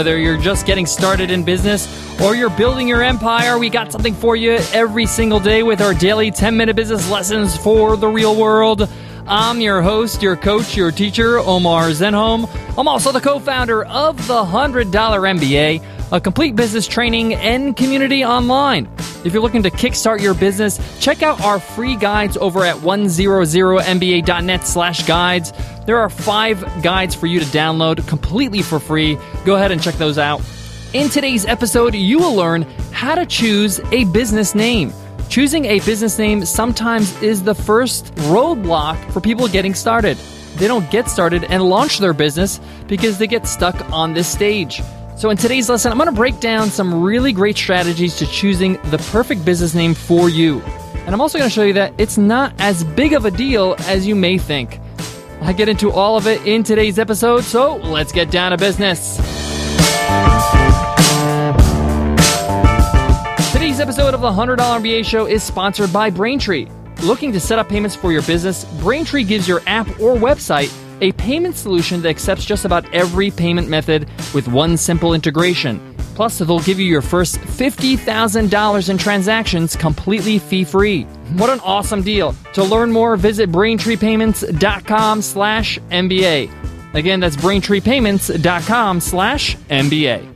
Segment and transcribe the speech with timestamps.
[0.00, 1.86] Whether you're just getting started in business
[2.22, 5.92] or you're building your empire, we got something for you every single day with our
[5.92, 8.88] daily 10 minute business lessons for the real world.
[9.26, 12.48] I'm your host, your coach, your teacher, Omar Zenhom.
[12.78, 18.24] I'm also the co founder of the $100 MBA, a complete business training and community
[18.24, 18.88] online.
[19.22, 24.66] If you're looking to kickstart your business, check out our free guides over at 100mba.net
[24.66, 25.52] slash guides.
[25.84, 29.18] There are five guides for you to download completely for free.
[29.44, 30.40] Go ahead and check those out.
[30.94, 32.62] In today's episode, you will learn
[32.92, 34.92] how to choose a business name.
[35.28, 40.16] Choosing a business name sometimes is the first roadblock for people getting started.
[40.56, 44.82] They don't get started and launch their business because they get stuck on this stage.
[45.20, 48.80] So, in today's lesson, I'm going to break down some really great strategies to choosing
[48.84, 50.62] the perfect business name for you.
[51.04, 53.76] And I'm also going to show you that it's not as big of a deal
[53.80, 54.80] as you may think.
[55.42, 59.16] I get into all of it in today's episode, so let's get down to business.
[63.52, 66.66] Today's episode of the $100 MBA Show is sponsored by Braintree.
[67.02, 68.64] Looking to set up payments for your business?
[68.80, 73.68] Braintree gives your app or website a payment solution that accepts just about every payment
[73.68, 75.94] method with one simple integration.
[76.14, 81.04] Plus, they'll give you your first $50,000 in transactions completely fee-free.
[81.36, 82.34] What an awesome deal.
[82.52, 86.94] To learn more, visit braintreepayments.com slash MBA.
[86.94, 90.26] Again, that's braintreepayments.com slash MBA.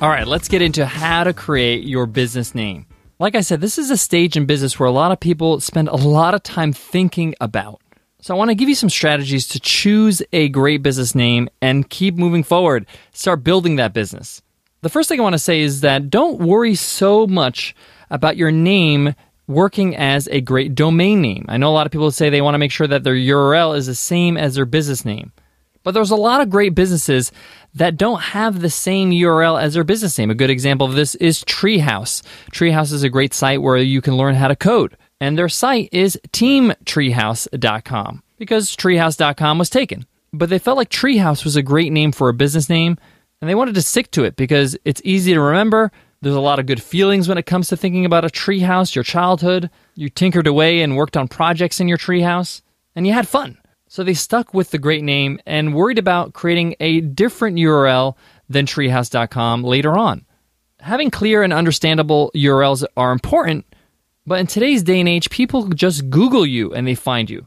[0.00, 2.86] All right, let's get into how to create your business name.
[3.18, 5.88] Like I said, this is a stage in business where a lot of people spend
[5.88, 7.80] a lot of time thinking about.
[8.26, 11.88] So I want to give you some strategies to choose a great business name and
[11.88, 12.84] keep moving forward.
[13.12, 14.42] Start building that business.
[14.80, 17.72] The first thing I want to say is that don't worry so much
[18.10, 19.14] about your name
[19.46, 21.44] working as a great domain name.
[21.48, 23.76] I know a lot of people say they want to make sure that their URL
[23.76, 25.30] is the same as their business name.
[25.84, 27.30] But there's a lot of great businesses
[27.74, 30.32] that don't have the same URL as their business name.
[30.32, 32.22] A good example of this is Treehouse.
[32.50, 34.96] Treehouse is a great site where you can learn how to code.
[35.20, 40.06] And their site is teamtreehouse.com because treehouse.com was taken.
[40.32, 42.98] But they felt like Treehouse was a great name for a business name
[43.40, 45.92] and they wanted to stick to it because it's easy to remember.
[46.22, 49.04] There's a lot of good feelings when it comes to thinking about a treehouse, your
[49.04, 49.70] childhood.
[49.94, 52.62] You tinkered away and worked on projects in your treehouse,
[52.94, 53.58] and you had fun.
[53.88, 58.16] So they stuck with the great name and worried about creating a different URL
[58.48, 60.24] than treehouse.com later on.
[60.80, 63.64] Having clear and understandable URLs are important,
[64.26, 67.46] but in today's day and age, people just Google you and they find you.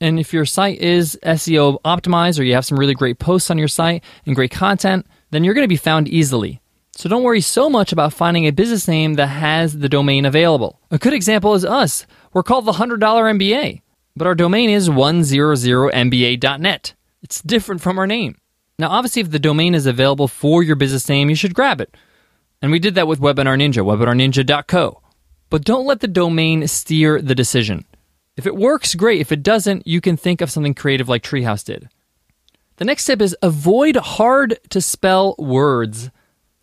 [0.00, 3.58] And if your site is SEO optimized or you have some really great posts on
[3.58, 6.60] your site and great content, then you're going to be found easily.
[6.96, 10.80] So don't worry so much about finding a business name that has the domain available.
[10.90, 12.06] A good example is us.
[12.32, 13.80] We're called the $100 MBA
[14.16, 16.94] but our domain is 100mba.net.
[17.22, 18.38] It's different from our name.
[18.78, 21.96] Now, obviously, if the domain is available for your business name, you should grab it.
[22.60, 25.00] And we did that with Webinar Ninja, webinarninja.co.
[25.54, 27.84] But don't let the domain steer the decision.
[28.36, 29.20] If it works, great.
[29.20, 31.88] If it doesn't, you can think of something creative like Treehouse did.
[32.78, 36.10] The next step is avoid hard to spell words.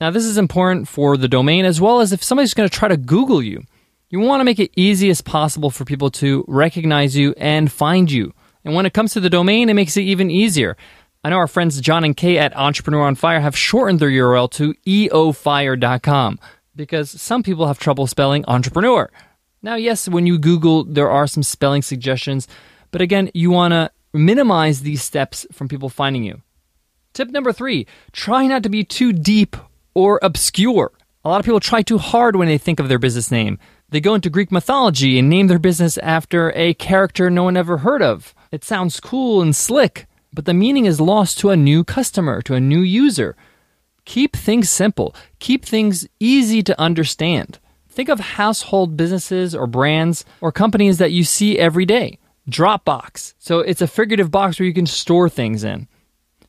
[0.01, 2.90] Now, this is important for the domain as well as if somebody's going to try
[2.90, 3.63] to Google you.
[4.09, 8.12] You want to make it easy as possible for people to recognize you and find
[8.12, 8.34] you.
[8.66, 10.75] And when it comes to the domain, it makes it even easier.
[11.24, 14.51] I know our friends John and Kay at Entrepreneur on Fire have shortened their URL
[14.51, 16.40] to eofire.com
[16.76, 19.09] because some people have trouble spelling entrepreneur.
[19.62, 22.48] Now, yes, when you Google, there are some spelling suggestions,
[22.92, 26.42] but again, you want to minimize these steps from people finding you.
[27.14, 29.56] Tip number three try not to be too deep
[29.94, 30.92] or obscure.
[31.24, 33.60] A lot of people try too hard when they think of their business name.
[33.90, 37.80] They go into Greek mythology and name their business after a character no one ever
[37.80, 38.34] heard of.
[38.52, 42.56] It sounds cool and slick, but the meaning is lost to a new customer, to
[42.56, 43.36] a new user.
[44.06, 47.59] Keep things simple, keep things easy to understand.
[47.89, 52.18] Think of household businesses or brands or companies that you see every day.
[52.50, 53.33] Dropbox.
[53.38, 55.88] So it's a figurative box where you can store things in.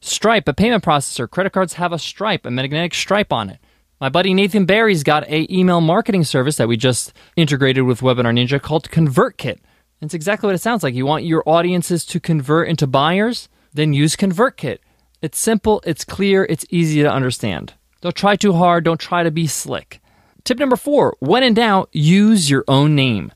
[0.00, 1.28] Stripe, a payment processor.
[1.28, 3.58] Credit cards have a stripe, a magnetic stripe on it.
[4.00, 8.34] My buddy Nathan Barry's got a email marketing service that we just integrated with Webinar
[8.34, 9.58] Ninja called ConvertKit.
[10.00, 10.94] It's exactly what it sounds like.
[10.94, 14.78] You want your audiences to convert into buyers, then use ConvertKit.
[15.22, 17.74] It's simple, it's clear, it's easy to understand.
[18.00, 20.00] Don't try too hard, don't try to be slick.
[20.42, 23.30] Tip number four when in doubt, use your own name.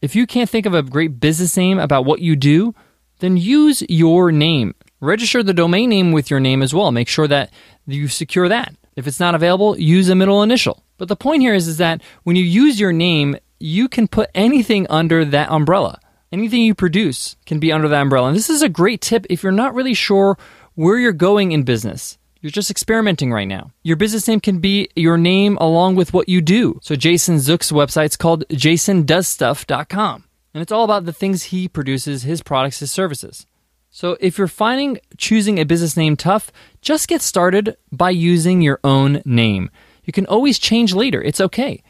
[0.00, 2.74] If you can't think of a great business name about what you do,
[3.18, 4.74] then use your name.
[5.00, 6.92] Register the domain name with your name as well.
[6.92, 7.52] Make sure that
[7.86, 8.74] you secure that.
[8.94, 10.84] If it's not available, use a middle initial.
[10.96, 14.30] But the point here is, is that when you use your name, you can put
[14.32, 15.98] anything under that umbrella.
[16.30, 18.28] Anything you produce can be under that umbrella.
[18.28, 20.38] And this is a great tip if you're not really sure
[20.76, 22.18] where you're going in business.
[22.40, 23.72] You're just experimenting right now.
[23.82, 26.78] Your business name can be your name along with what you do.
[26.82, 30.24] So Jason Zook's website's called jasondoesstuff.com.
[30.54, 33.46] And it's all about the things he produces, his products, his services.
[33.90, 36.52] So if you're finding choosing a business name tough,
[36.82, 39.70] just get started by using your own name.
[40.04, 41.22] You can always change later.
[41.22, 41.82] It's okay.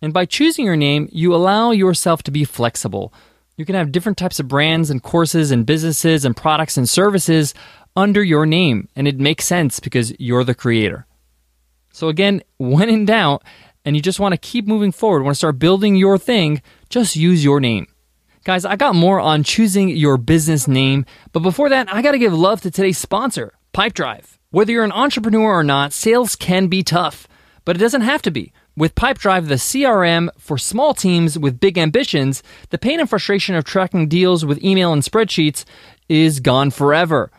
[0.00, 3.12] And by choosing your name, you allow yourself to be flexible.
[3.56, 7.54] You can have different types of brands and courses and businesses and products and services
[7.96, 11.06] under your name, and it makes sense because you're the creator.
[11.92, 13.42] So, again, when in doubt,
[13.84, 17.16] and you just want to keep moving forward, want to start building your thing, just
[17.16, 17.86] use your name.
[18.44, 22.18] Guys, I got more on choosing your business name, but before that, I got to
[22.18, 24.38] give love to today's sponsor, Pipedrive.
[24.50, 27.28] Whether you're an entrepreneur or not, sales can be tough,
[27.64, 28.52] but it doesn't have to be.
[28.76, 33.64] With Pipedrive, the CRM for small teams with big ambitions, the pain and frustration of
[33.64, 35.64] tracking deals with email and spreadsheets
[36.08, 37.30] is gone forever.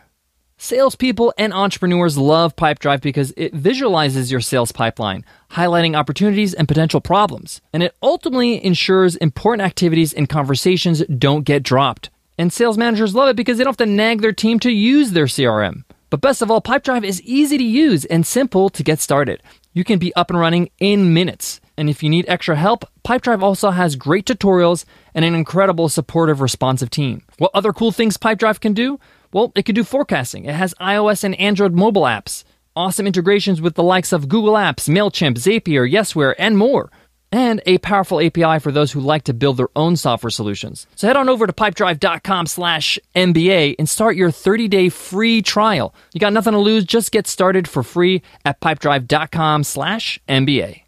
[0.64, 7.02] Salespeople and entrepreneurs love Pipedrive because it visualizes your sales pipeline, highlighting opportunities and potential
[7.02, 7.60] problems.
[7.74, 12.08] And it ultimately ensures important activities and conversations don't get dropped.
[12.38, 15.10] And sales managers love it because they don't have to nag their team to use
[15.10, 15.84] their CRM.
[16.08, 19.42] But best of all, Pipedrive is easy to use and simple to get started.
[19.74, 21.60] You can be up and running in minutes.
[21.76, 26.40] And if you need extra help, Pipedrive also has great tutorials and an incredible supportive
[26.40, 27.22] responsive team.
[27.36, 28.98] What other cool things Pipedrive can do?
[29.34, 30.44] Well, it can do forecasting.
[30.44, 32.44] It has iOS and Android mobile apps,
[32.76, 36.92] awesome integrations with the likes of Google Apps, MailChimp, Zapier, Yesware, and more.
[37.32, 40.86] And a powerful API for those who like to build their own software solutions.
[40.94, 45.96] So head on over to pipedrive.com slash MBA and start your 30-day free trial.
[46.12, 46.84] You got nothing to lose.
[46.84, 50.82] Just get started for free at pipedrive.com slash MBA.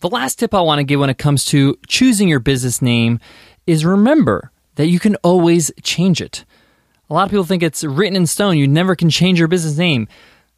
[0.00, 3.18] The last tip I want to give when it comes to choosing your business name
[3.66, 6.44] is remember that you can always change it.
[7.08, 8.58] A lot of people think it's written in stone.
[8.58, 10.08] You never can change your business name.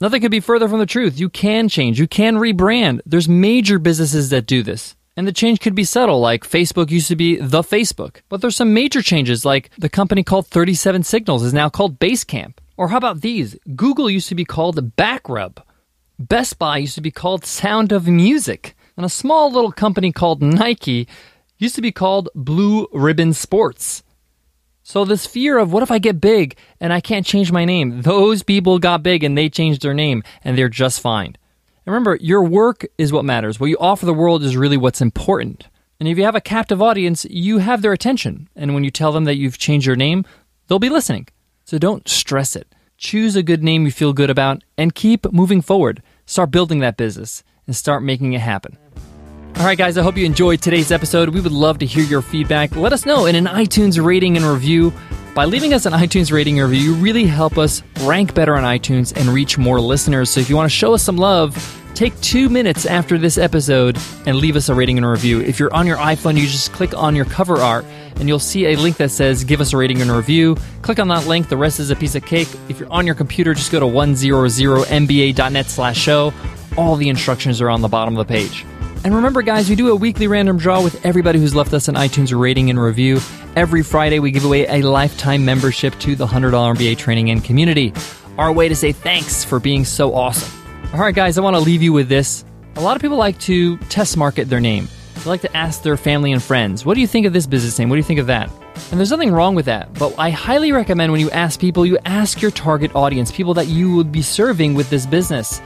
[0.00, 1.20] Nothing could be further from the truth.
[1.20, 2.00] You can change.
[2.00, 3.00] You can rebrand.
[3.04, 4.94] There's major businesses that do this.
[5.16, 8.20] And the change could be subtle, like Facebook used to be the Facebook.
[8.28, 12.54] But there's some major changes, like the company called 37 Signals is now called Basecamp.
[12.76, 13.56] Or how about these?
[13.74, 15.58] Google used to be called Backrub.
[16.18, 18.76] Best Buy used to be called Sound of Music.
[18.96, 21.08] And a small little company called Nike
[21.58, 24.04] used to be called Blue Ribbon Sports.
[24.88, 28.00] So this fear of what if I get big and I can't change my name?
[28.00, 31.36] Those people got big and they changed their name and they're just fine.
[31.84, 33.60] And remember, your work is what matters.
[33.60, 35.68] What you offer the world is really what's important.
[36.00, 38.48] And if you have a captive audience, you have their attention.
[38.56, 40.24] And when you tell them that you've changed your name,
[40.68, 41.28] they'll be listening.
[41.66, 42.74] So don't stress it.
[42.96, 46.02] Choose a good name you feel good about and keep moving forward.
[46.24, 48.78] Start building that business and start making it happen.
[49.56, 51.30] All right, guys, I hope you enjoyed today's episode.
[51.30, 52.76] We would love to hear your feedback.
[52.76, 54.92] Let us know in an iTunes rating and review.
[55.34, 58.62] By leaving us an iTunes rating and review, you really help us rank better on
[58.62, 60.30] iTunes and reach more listeners.
[60.30, 61.56] So if you want to show us some love,
[61.94, 65.40] take two minutes after this episode and leave us a rating and a review.
[65.40, 67.84] If you're on your iPhone, you just click on your cover art
[68.16, 70.56] and you'll see a link that says give us a rating and review.
[70.82, 71.48] Click on that link.
[71.48, 72.48] The rest is a piece of cake.
[72.68, 76.32] If you're on your computer, just go to 100mba.net slash show.
[76.76, 78.64] All the instructions are on the bottom of the page.
[79.04, 81.94] And remember, guys, we do a weekly random draw with everybody who's left us an
[81.94, 83.20] iTunes rating and review.
[83.56, 87.92] Every Friday, we give away a lifetime membership to the $100 MBA training and community.
[88.36, 90.52] Our way to say thanks for being so awesome.
[90.92, 92.44] All right, guys, I want to leave you with this.
[92.76, 94.88] A lot of people like to test market their name.
[95.14, 97.78] They like to ask their family and friends, what do you think of this business
[97.78, 97.88] name?
[97.88, 98.50] What do you think of that?
[98.90, 101.98] And there's nothing wrong with that, but I highly recommend when you ask people, you
[102.04, 105.60] ask your target audience, people that you would be serving with this business.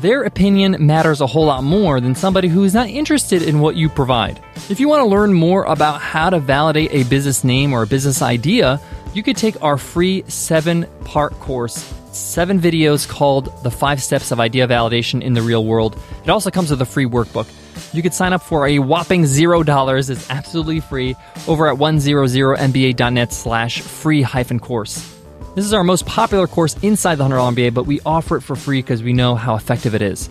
[0.00, 3.76] Their opinion matters a whole lot more than somebody who is not interested in what
[3.76, 4.40] you provide.
[4.68, 7.86] If you want to learn more about how to validate a business name or a
[7.86, 8.80] business idea,
[9.14, 11.74] you could take our free seven part course,
[12.12, 15.98] seven videos called The Five Steps of Idea Validation in the Real World.
[16.22, 17.48] It also comes with a free workbook.
[17.94, 20.10] You could sign up for a whopping zero dollars.
[20.10, 21.16] It's absolutely free
[21.46, 25.17] over at 100mba.net slash free hyphen course.
[25.58, 28.54] This is our most popular course inside the $100 MBA, but we offer it for
[28.54, 30.30] free because we know how effective it is.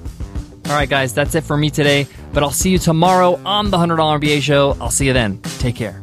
[0.67, 3.75] All right, guys, that's it for me today, but I'll see you tomorrow on the
[3.75, 4.77] $100 MBA show.
[4.79, 5.41] I'll see you then.
[5.59, 6.01] Take care.